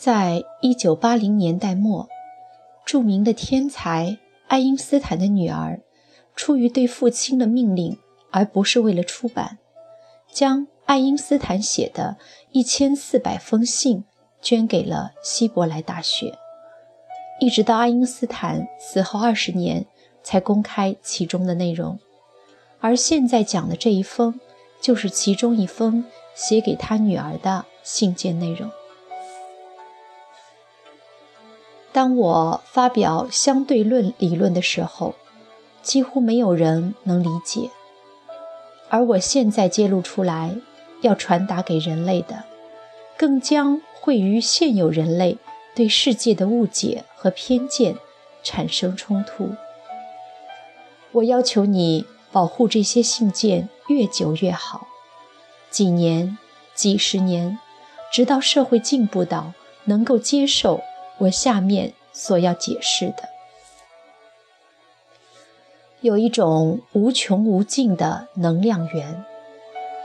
[0.00, 2.08] 在一九八零年代末，
[2.86, 4.16] 著名的天才
[4.48, 5.82] 爱因斯坦的女儿，
[6.34, 7.98] 出于对父亲的命令，
[8.30, 9.58] 而不是为了出版，
[10.32, 12.16] 将爱因斯坦写的
[12.50, 14.04] 一千四百封信
[14.40, 16.32] 捐给了希伯来大学，
[17.38, 19.84] 一直到爱因斯坦死后二十年
[20.22, 21.98] 才公开其中的内容。
[22.80, 24.40] 而现在讲的这一封，
[24.80, 28.70] 就是其中一封写给他女儿的信件内容。
[31.92, 35.14] 当我发表相对论理论的时候，
[35.82, 37.70] 几乎没有人能理解；
[38.88, 40.54] 而我现在揭露出来，
[41.00, 42.44] 要传达给人类的，
[43.16, 45.38] 更将会与现有人类
[45.74, 47.96] 对世界的误解和偏见
[48.44, 49.50] 产生冲突。
[51.12, 54.86] 我要求你保护这些信件越久越好，
[55.70, 56.38] 几年、
[56.72, 57.58] 几十年，
[58.12, 59.52] 直到社会进步到
[59.86, 60.80] 能够接受。
[61.20, 63.28] 我下面所要解释的，
[66.00, 69.22] 有一种无穷无尽的能量源，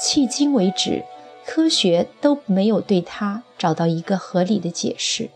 [0.00, 1.04] 迄今为止，
[1.44, 5.30] 科学都没有对它找到一个合理的解释。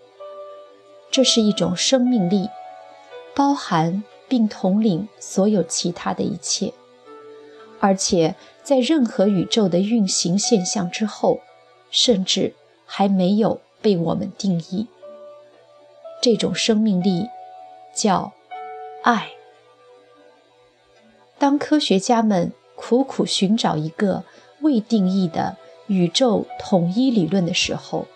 [1.10, 2.48] 这是一种生命力，
[3.34, 6.72] 包含并统领所有其他的一切，
[7.80, 11.40] 而且在任何宇宙的运行现象之后，
[11.90, 12.54] 甚至
[12.86, 14.86] 还没有被我们定义。
[16.24, 17.28] 这种生命力
[17.94, 18.32] 叫
[19.02, 19.28] 爱。
[21.36, 24.24] 当科学家们苦苦寻找一个
[24.62, 28.06] 未定义的宇宙统一理论的时候，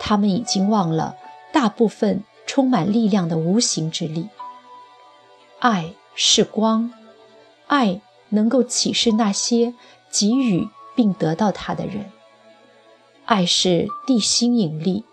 [0.00, 1.16] 他们已经忘了
[1.52, 4.30] 大部分充满力量的无形之力。
[5.58, 6.94] 爱是光，
[7.66, 9.74] 爱能够启示那些
[10.10, 10.66] 给予
[10.96, 12.10] 并得到它的人。
[13.26, 15.04] 爱是地心引力，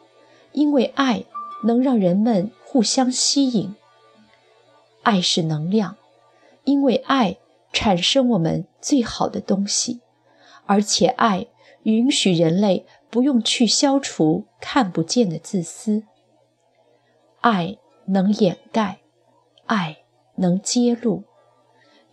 [0.54, 1.26] 因为爱。
[1.64, 3.76] 能让人们互相吸引。
[5.04, 5.98] 爱是能量，
[6.64, 7.38] 因为爱
[7.74, 10.02] 产生我们最好的东西，
[10.66, 11.48] 而且爱
[11.84, 16.04] 允许人类不用去消除看不见的自私。
[17.40, 19.00] 爱能掩盖，
[19.66, 20.04] 爱
[20.36, 21.24] 能揭露，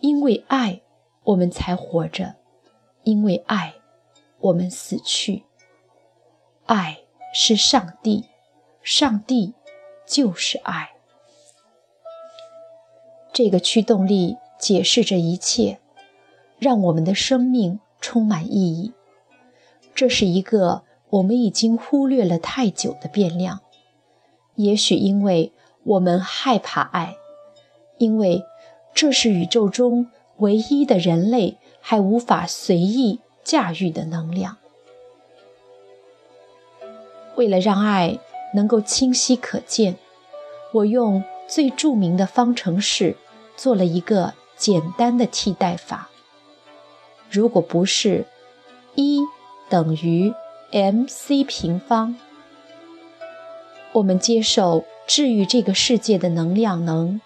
[0.01, 0.81] 因为爱
[1.25, 2.37] 我们才活着，
[3.03, 3.75] 因为爱
[4.39, 5.45] 我们死去。
[6.65, 7.01] 爱
[7.35, 8.28] 是上帝。
[8.91, 9.53] 上帝
[10.07, 10.93] 就是爱，
[13.35, 15.79] 这个驱动力解释着一切，
[16.59, 18.95] 让我们的生命充满意义。
[19.95, 23.61] 这是一个我们已经忽略了太久的变量。
[24.55, 25.53] 也许因为
[25.85, 27.19] 我们害怕爱，
[27.99, 28.43] 因为
[28.95, 34.57] 这是宇宙中唯一的人类还无法随意驾驭的能量。
[37.37, 38.19] 为了让爱。
[38.55, 39.97] 能够清晰可见，
[40.73, 43.17] 我用最著名的方程式
[43.57, 46.09] 做了一个简单的替代法。
[47.31, 48.27] 如果不是
[48.95, 49.21] 一
[49.69, 50.33] 等于
[50.73, 52.17] mc 平方，
[53.93, 57.21] 我们接受治愈这个世界的能量能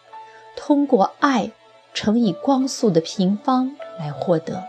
[0.57, 1.51] 通过爱
[1.95, 4.65] 乘以光速的平方来获得，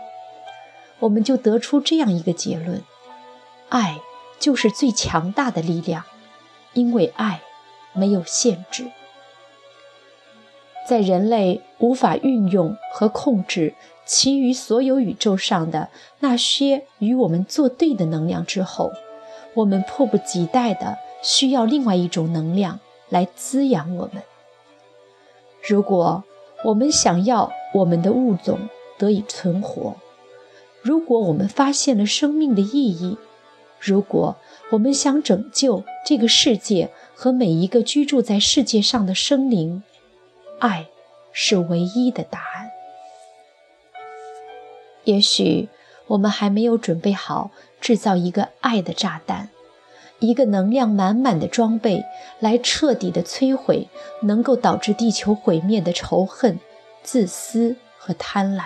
[1.00, 2.82] 我们就得出这样一个结论：
[3.68, 4.00] 爱
[4.38, 6.04] 就是最强大的力量。
[6.74, 7.40] 因为爱
[7.92, 8.90] 没有限制，
[10.86, 13.74] 在人类无法运用和控制
[14.04, 15.88] 其余所有宇宙上的
[16.20, 18.92] 那些与我们作对的能量之后，
[19.54, 24.22] 我们迫不及待地需要另外一种能量来滋养我们。
[25.66, 26.24] 如果
[26.64, 28.68] 我们想要我们的物种
[28.98, 29.94] 得以存活，
[30.82, 33.16] 如果我们发现了生命的意义，
[33.84, 34.34] 如果
[34.70, 39.82] 我们想拯救这个世界和每一个居住在世界上的生灵，
[40.58, 40.86] 爱
[41.32, 42.70] 是唯一的答案。
[45.04, 45.68] 也许
[46.06, 49.50] 我们还没有准备好制造一个爱的炸弹，
[50.18, 52.02] 一个能量满满的装备，
[52.40, 53.88] 来彻底的摧毁
[54.22, 56.58] 能够导致地球毁灭的仇恨、
[57.02, 58.62] 自私和贪婪。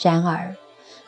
[0.00, 0.54] 然而，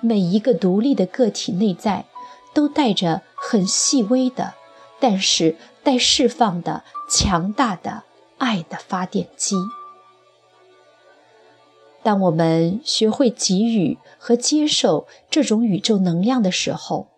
[0.01, 2.07] 每一个独立的个体内在。
[2.57, 4.55] 都带着很细微的，
[4.99, 8.05] 但是待释放的强大的
[8.39, 9.57] 爱的发电机。
[12.03, 17.09] 当我们学会给予和接受这种宇宙能量的时候，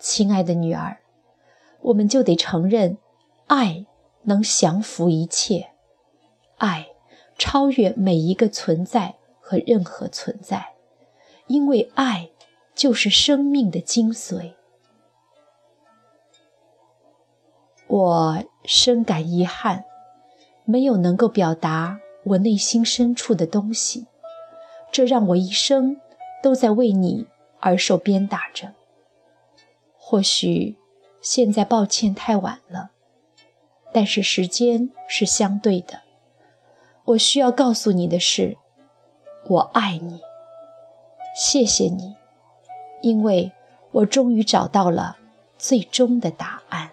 [0.00, 0.98] 亲爱的女儿，
[1.82, 2.98] 我们就得承认，
[3.46, 3.86] 爱
[4.22, 5.70] 能降服一切，
[6.56, 6.88] 爱
[7.38, 10.72] 超越每一个存在和任何存在，
[11.46, 12.31] 因为爱。
[12.82, 14.54] 就是生命的精髓。
[17.86, 19.84] 我深感遗憾，
[20.64, 24.08] 没有能够表达我内心深处的东西，
[24.90, 26.00] 这让我一生
[26.42, 27.28] 都在为你
[27.60, 28.74] 而受鞭打着。
[29.96, 30.76] 或许
[31.20, 32.90] 现在抱歉太晚了，
[33.92, 36.00] 但是时间是相对的。
[37.04, 38.56] 我需要告诉你的是，
[39.46, 40.20] 我爱你，
[41.36, 42.16] 谢谢你，
[43.02, 43.52] 因为
[43.90, 45.18] 我终于找到了
[45.58, 46.91] 最终的答案。